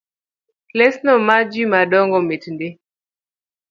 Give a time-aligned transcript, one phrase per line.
[0.77, 2.69] Lesno mar jomadongo mit ndi